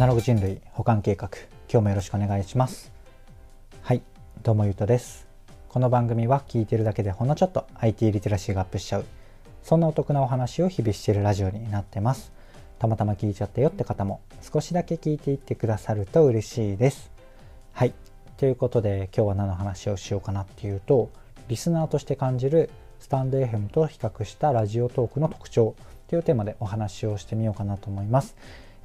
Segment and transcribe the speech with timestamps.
[0.00, 1.28] ナログ人類保管計画
[1.70, 2.90] 今日もよろしくお願いします。
[3.82, 4.00] はい
[4.42, 5.28] どうもゆうとです。
[5.68, 9.04] この番組は聞いてるだけでほんのちょっと IT リテラシーがアップしちゃう
[9.62, 12.32] そんなお得なお話を日々しているラジオになってます。
[12.78, 17.10] たまたま聞いちゃったよって方も少しだけ聞いていってくださると嬉しいです。
[17.74, 17.92] はい
[18.38, 21.10] ということで今日は何の話をしようかなっていうと
[21.48, 22.70] リスナーとして感じる
[23.00, 25.74] スタンド FM と比較したラジオトークの特徴
[26.08, 28.34] というテーマでお話をしてみようかなと思います。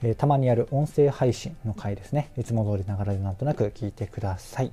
[0.05, 2.29] えー、たまにやる音声配信の回ですね。
[2.37, 4.71] いつも通りながらでなんとなく聞いてください。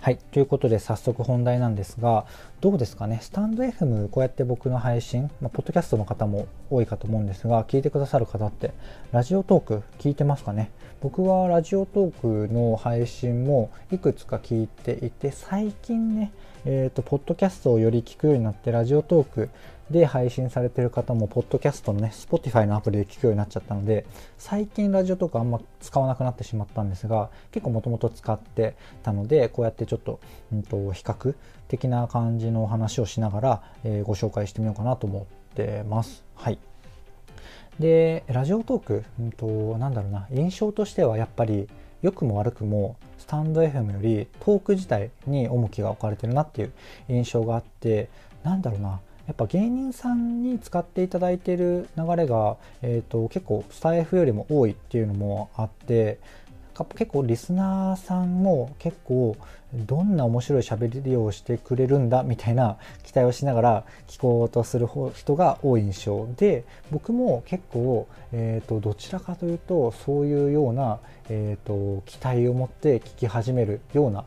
[0.00, 0.16] はい。
[0.16, 2.24] ということで早速本題なんですが、
[2.62, 3.18] どうですかね？
[3.20, 8.72] スタンド FM、こうやって僕の配信、まあ、ポッドキャストの方も多いかと思うんですが、聞いてくださる方って、
[9.12, 10.70] ラジオトーク聞いてますかね？
[11.02, 16.32] 僕はラジオトークの配信もいくつか聞いていて、最近ね、
[16.70, 19.48] えっ、ー、と、ポッドキャストをより聞くようになって、ラジオトーク
[19.90, 24.04] で配信されてる方も、ポッドキャストのね、Spotify のアプリで聞くようになっちゃったので、
[24.36, 30.20] 最近ラジオとかあんま使わなくなってしまったんですが、結構もともと使ってたので、こうやってちょっと、
[30.52, 31.34] うんと、比較
[31.68, 36.22] 的な感じのお話をしながら、えー、ご紹介してみようかなと思ってます。
[36.34, 36.58] はい。
[37.80, 41.66] で、ラジオトーク、うんと、なんだろうな、印象としてはやっぱり、
[42.02, 42.96] 良くも悪くも
[43.28, 46.72] タンド FM よりトーク自体に重きが置かれてるなっていう
[47.08, 48.08] 印象があって
[48.42, 49.00] なんだろうな。
[49.28, 56.18] やっぱ芸人さんに使っていただいている流れが、えーと、結構スタイフよりも多いっていうのもあって
[56.84, 59.36] 結構リスナーさんも結構
[59.74, 74.24] どんな面白い喋りをしてくれるんだみたいな期待をしながら聞こうとする人が多い印象で僕も結構、えーと、どちらかというとそういうような、えーと期待を持って聞き始めるような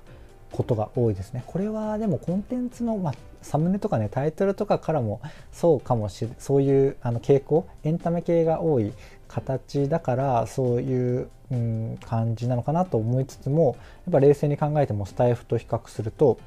[0.51, 1.43] ことが多いですね。
[1.47, 8.93] これはでもコンテンツの、まあ、サムネとかねタイトルとかからもそうかもしれそういうあの傾向エンタメ系が多い
[9.27, 16.37] 形だからそういう、うん、感じなのかなと思いつつもやっぱ冷静に考えてもスタイフと比較すると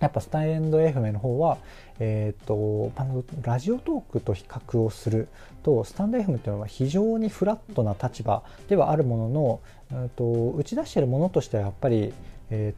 [0.00, 1.58] やっぱスタインド FM の方は、
[1.98, 5.28] えーと、あのラジオトークと比較をする
[5.62, 9.60] とスタンド FM っていうのは非常にフラットな立場ではあるものの、
[9.92, 12.12] えーと打ち出しているものとしてはやっぱり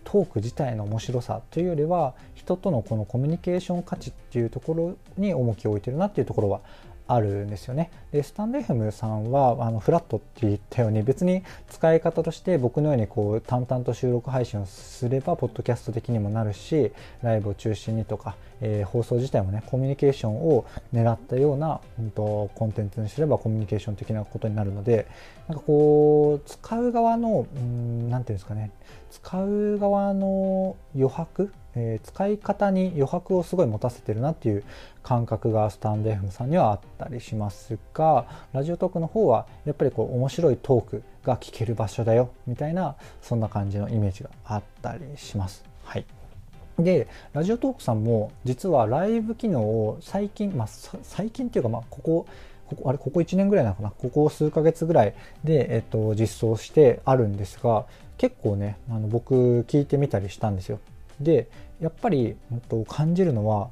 [0.05, 6.61] トーク自体の面白さというよりは人とのこのコミュニケーション価値っていうところに重きを置いてるなっていうところは
[7.09, 7.91] あるんですよね。
[8.13, 25.07] でスタンレフムさんはあのフラットって言ったように別に使い方として僕のようにこう淡々と収録配信をすればポッドキャスト的にもなるしライブを中心にとか、えー、放送自体もねコミュニケーションを狙ったような、うんと、コンテンツにすればコミュニケーション的なことになるので
[25.49, 28.71] なんかこう使う側の何、て言うんですかね
[29.11, 34.65] 使う側の余白えー、使い方に余白をすごい持たせてるなっていう
[35.03, 45.65] 感覚がスタンド FM さんにはあったりしますがラジオトークの方はやっぱりこう面白いトークが聞ける場所だよみたいなそんな感じのイメージがあったりします。
[45.85, 46.07] はい。
[46.79, 50.69] でラジオトークさんも実はライブ機能を最近、まあ、
[51.03, 52.27] 最近っていうか、まあ、ここ
[52.69, 53.91] ここあれここ1年ぐらいなのかな？
[53.91, 57.87] ここ数ヶ月ぐらいで、えっと、実装してあるんですが
[58.19, 60.81] 結構ねあの僕聞いてみたりしたんですよ。
[61.21, 61.49] で
[61.81, 62.37] やっぱり、
[62.89, 63.71] 感じるのは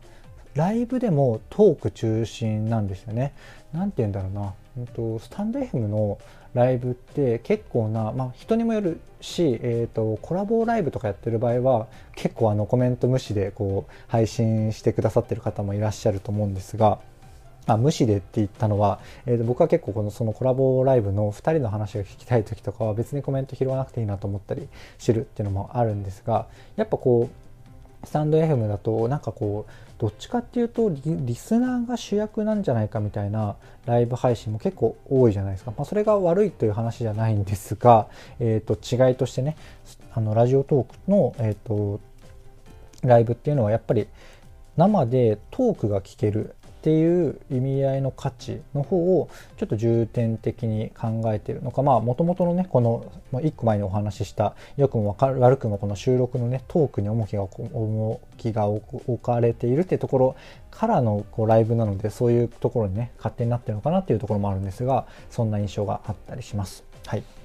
[0.55, 3.33] ライブでもトーク中心なんですよね。
[3.73, 6.19] なんて言うんだろうな、えっと、スタンド FM の
[6.55, 17.01] ライブって結構な、まあ、人にもよるし、えーと、コラボライブとかやってる場合は結構あのコメント無視でこう配信してくださってる方もいらっしゃると思うんですが
[17.67, 27.44] あ無視でって言ったのは、えー、と僕は結構このそのコラボライブの2人の話が聞きたい時とかは別にコメント拾わなくていいなと思ったりするっていうのもあるんですがやっぱこう
[28.05, 33.57] スタンド FM だとなんかこうどっちかっていうとリスナーが主役なんじゃないかみたいな
[33.87, 38.09] ライブ配信も結構多いじゃないですか、まあ、それが悪いという話じゃないんですが、
[38.41, 39.57] えー、と違いとしてね
[40.13, 42.01] あのラジオトークの、えーと
[43.03, 44.07] ライブっていうのはやっぱり
[44.79, 46.55] 生でトークが聞ける
[46.85, 60.37] っていう意味合いの価値の方をちょっと重点的に考えているのかまあもともとのねこの1個前にお話しした良くも悪くもこの収録のねトークに重きが重きが置かれているっていうところ
[60.71, 66.85] からのこうライブなのでそういうところにね勝手になってるのかなっていうところもあるんですがそんな印象があったりします。
[67.07, 67.44] はい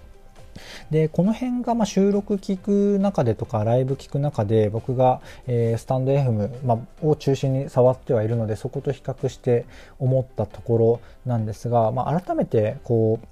[0.92, 9.66] でこの辺がま収録聞く中でとかライブ聞く中で僕が、えー、スタンド FM、まを中心に触ってはいるのでそこと比較して
[10.00, 13.28] 思ったところなんですが、まあ、改めてこう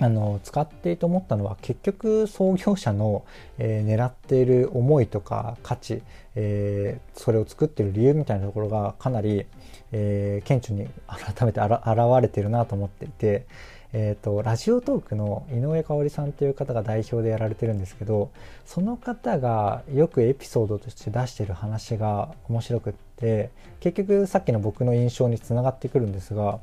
[0.00, 3.24] あの使っていて思ったのは結局創業者の、
[3.58, 6.02] えー、狙っている思いとか価値、
[6.36, 9.44] えー、それを作っている理由みたいなところがかなり、
[9.90, 11.74] えー、顕著に改めて現
[12.22, 13.46] れているなと思っていて
[13.92, 18.30] えーと、ラジオトークの井上香織さんという方が代表でやられてるんですけど
[18.66, 23.50] その方がよくエピソードとして出してる話が面白くって
[23.80, 26.58] 結局さっきの僕の印象につながってくるんですが、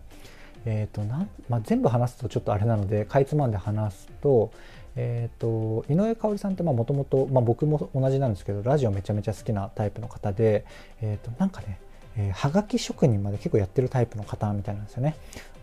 [0.66, 4.52] えーとなんまあ、全部話すとちょっとあれなのでかいつまんで話すと,、
[4.96, 10.64] えーと、井上香織さんってもともと僕も同じなんですけどラジオめちゃめちゃ好きなタイプの方で、
[11.02, 11.80] えー、となんかね
[12.18, 15.16] え、はがき職人まで結構やってるタイプの方みたいなんですよね。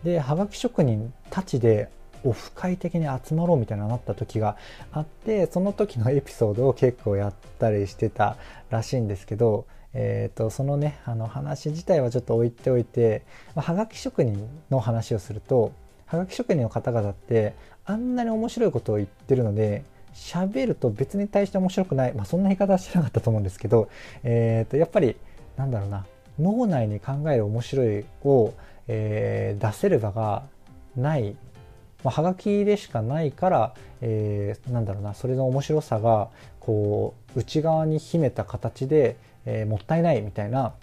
[0.03, 1.89] ではがき職人たちで
[2.23, 4.55] オフ会的に集まろうみたいななった時が
[4.91, 8.37] あってその時のエピソードを結構やったりしてた
[8.69, 15.73] らしいんですけど、えーと、そのねあの話自体はちょっと置いておいて、まあ、はがき職人の話をすると
[16.05, 17.55] はがき職人の方々って
[17.85, 19.83] あんなに面白いことを言ってるので
[20.13, 23.89] 喋ると別に対して面白くない、まあ、そんな言い方はしてなかったと思うんですけど、
[24.23, 25.15] えー、とやっぱり
[25.57, 26.05] なんだろうな
[26.39, 28.53] 脳内に考える面白いを、
[28.87, 30.43] えー、出せる場が
[30.95, 31.35] ない、
[32.03, 40.73] まあ、はがきでしかないから、えー、なんだろうなそれの面白さがこう内側に秘めた形で、えー、もったいないみたいな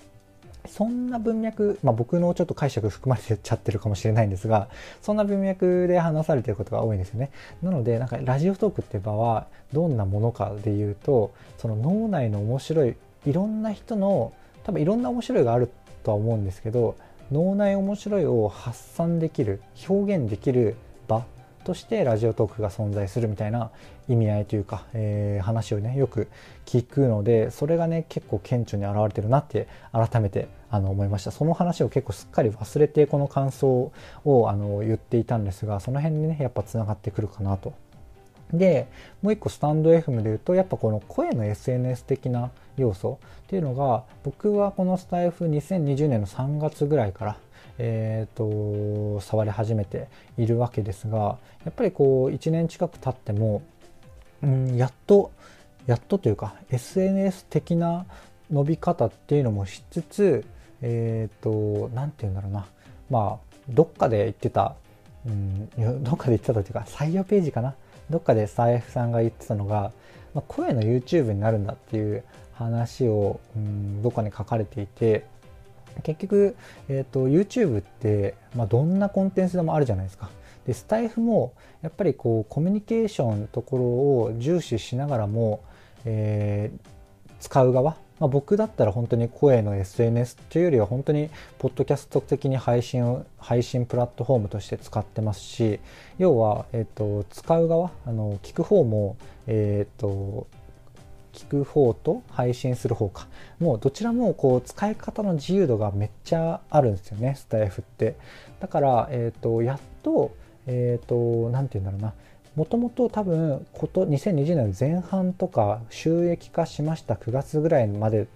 [0.68, 4.68] そんな文脈、まあ、僕のちょっと解釈含まれちゃってるかもしれないんですが
[5.02, 7.30] そんな文脈で話されてることが多いんですよね。
[7.62, 12.94] なのでなんかラジオトークって場はどんなものかでいうとその脳内の面白い
[13.26, 14.32] いろんな人の
[14.64, 15.70] 多分いろんな面白いがある
[16.02, 16.96] とは思うんですけど
[17.32, 20.76] 脳内面白いを発散できる表現できる
[21.06, 21.24] 場
[21.64, 23.70] としてラジオトークが存在するみたいな
[24.08, 26.28] 意味合いというか、えー、話をねよく
[26.66, 31.30] 聞くのでそれがね結構顕著に表れてるなって改めてあの思いました。
[31.30, 33.92] その話を結構すっかり忘れてこの感想
[34.24, 37.74] をあの言っていたんですがその辺にねやっぱつながってくるかなと
[38.52, 38.88] で
[39.22, 47.36] もう一個スタンド FM で言うとやっぱこの声の SNS 的な要素っていうのが僕はこのスタイフ2020年の3月ぐらいから、
[47.78, 50.08] えーと、触り始めて
[50.38, 53.62] いるわけですがやっぱりこう1年近く経っても、
[54.42, 55.30] うん、やっと
[55.86, 58.06] やっとというか SNS 的な
[58.50, 60.44] 伸び方っていうのもしつつ
[60.82, 62.66] えっ、ー、と何て言うんだろうな。
[63.10, 64.74] まあどっかで言ってた、
[65.26, 67.74] うん、どっかで言ってたというか採用ページかな。
[68.10, 69.92] どっかでスタイフさんが言ってたのが、
[70.34, 75.24] まあ、声の YouTube になるんだっていう話を、うん、どっかに書かれていて
[76.02, 76.56] 結局、
[76.88, 80.30] えーと、YouTube って、まあ、どんなコンテンツでもあるじゃないですか。
[80.66, 85.64] でスタイフもやっぱりこうコミュニケーションのところを重視しながらも、
[86.04, 95.80] えー、使う側まあ、僕だったら本当に声の SNS というよりは本当にポッドキャスト的に配信を配信プラットフォームとして使ってますし
[96.18, 100.46] 要は、えーと、使う側あの聞く方も、えーと、
[101.32, 103.26] 聞く方と配信する方か
[103.58, 108.16] もうどちらもこう使い方の自由度がめっちゃあるんですよねスタイフって。
[108.60, 110.32] だから、えーと、やっと
[110.66, 112.14] え、ー、と何て言うんだろうな
[112.56, 118.26] もともと多分こと2020年前半とか収益化しました9月ぐらいまで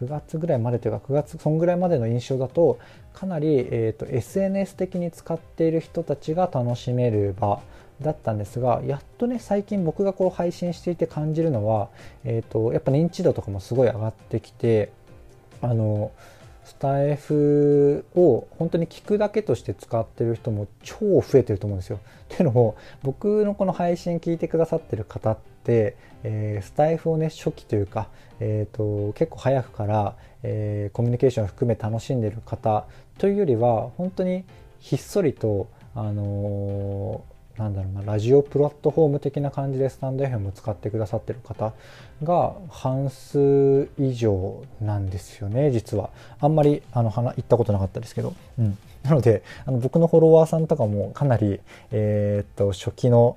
[0.00, 2.78] 9月ぐらいまでというか9月そんぐらいまでの印象だと
[3.12, 7.60] かなり、えーと、SNS 的に使っている人たちが楽しめる場
[8.00, 11.88] だったんですがやっとね最近僕がこう配信していて感じるのは、
[12.24, 14.90] えーとやっぱ認知度とかもすごい上がってきて
[15.60, 16.10] あの
[16.64, 21.98] スタイフを本当に聞くだけとして使ってる人も超増えてると思うんですよ。
[22.34, 28.08] っていうのも僕のこの配信聞いてくださってる方って、えー、スタイフをね初期というか、
[28.40, 32.86] えーと、結構早くから、えー、コミュニケーションを含め楽しんでる方
[33.18, 34.44] というよりは本当に
[34.78, 37.22] ひっそりと、あの
[37.58, 41.72] なんだろうなラジオプラットフォーム的な感じでスタンド FM を使ってくださってる方
[42.22, 46.10] が半数以上なんですよね実は。
[46.40, 53.36] あんまりあの行ったことなかったですけど、うん、なのであの僕のフォロワーさんとかもかなり、えー、っと初期の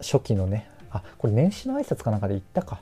[0.00, 2.80] 初期のねあこれ年始の挨拶かなんかで言ったか。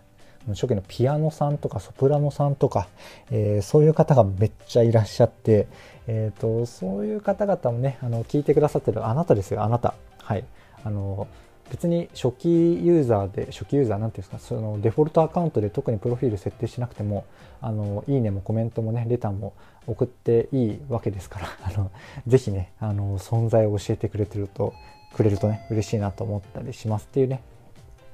[0.49, 2.89] 初期のピアノさんとかソプラノさんとか、
[3.31, 5.69] えー、そういう方がめっちゃいらっしゃって、
[6.09, 9.95] えーとそういう方々もねあの聞いてくださってるあなたですよあなた。
[10.19, 10.45] はい。
[10.85, 11.29] あの
[11.71, 12.49] 別に初期
[12.85, 17.25] ユーザーで初期ユーザーなんていうんですかそのデフォルトアカウントで特にプロフィール設定しなくても
[17.63, 19.55] あのいいねもコメントもねレターも
[19.87, 21.91] 送っていいわけですから あの
[22.27, 24.75] ぜひねあの存在を教えてくれてると
[25.15, 27.43] くれるとね嬉しいなと思ったりしますっていうね。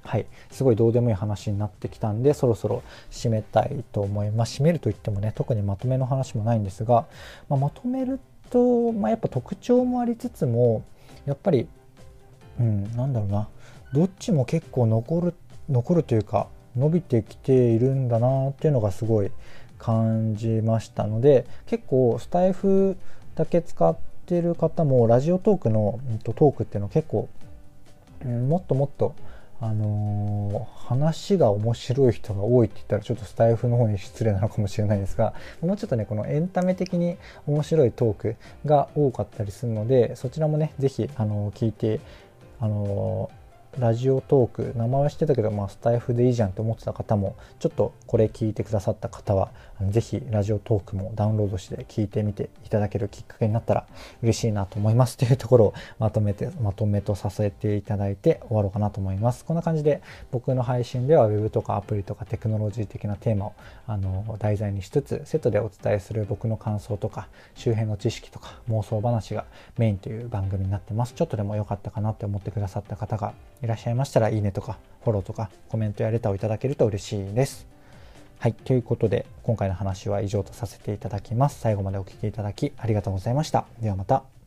[0.03, 0.27] はい。
[0.51, 4.61] すごいどうでもいい話になってきたんでそろそろ締めたいと思います。
[4.61, 7.07] 締めるといってもね特にまとめの話もないんですが、
[7.49, 8.21] まあ、まとめる
[8.51, 10.85] と、まあ、やっぱ特徴もありつつも
[11.27, 11.69] やっぱり
[12.61, 13.49] うん、なんだろうな。
[13.93, 15.35] どっちも結構残る
[15.69, 19.31] 残るというか伸びてきているんだなっていうのがすごい
[19.79, 22.97] 感じましたので結構スタイフ
[23.35, 23.97] だけ使っ
[24.27, 27.29] てる方もラジオトークの、トークっていうのは結構、
[28.25, 29.15] うん、もっともっと
[29.61, 41.99] あのー、話が面白い人が多いって言ったらちょっとスタイフの方に失礼なのかもしれないですがもうちょっとねこのエンタメ的に面白いトークが多かったりするのでそちらもね是非、あのー、聞いて、
[42.61, 43.31] あの
[43.77, 49.51] ラジオトーク名前は知ってたけど、まあ、スタイフでいいじゃんって思ってた方もちょっとこれ聞いてくださった方は
[49.91, 53.87] ぜひラジオトークもダウンロードして聞いてみていただけるきっかけになったら
[54.23, 59.45] 嬉しいなと思いますというところをまとめてまとめとさせていただいて終わろうかなと思います。
[59.45, 63.53] こんな感じで僕の配信では Web とかアプリとかテクノロジー的なテーマを
[63.87, 69.45] あの題材にしつつセットでお伝えする僕の感想とか周辺の知識とか妄想話が
[69.77, 71.15] メインという番組になってます。
[71.15, 77.67] ちょっとでも良かったかなって思ってくださった方がいらっしゃいましたらいいねとかフォローとかコメントやレターをいただけると嬉しいです。
[78.39, 78.53] はい。
[78.53, 81.59] ということで、今回の話は以上とさせていただきます。
[81.59, 83.67] 最後までお聴きいただきありがとうございました。
[83.81, 84.38] ではまた。